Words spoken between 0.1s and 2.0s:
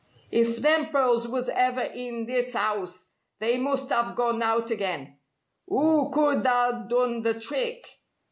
If them pearls was ever